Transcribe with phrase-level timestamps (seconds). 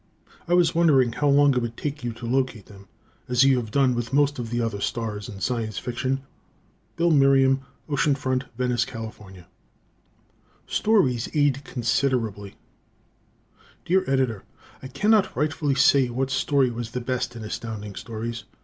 [0.47, 2.87] I was wondering how long it would take you to locate them,
[3.29, 6.21] as you have done with most of the other stars in Science Fiction.
[6.95, 9.13] Bill Merriam, Ocean Front, Venice, Cal.
[10.65, 12.55] "Stories Aid Considerably"
[13.85, 14.43] Dear Editor:
[14.81, 18.45] I cannot rightfully say what story was the best in Astounding Stories.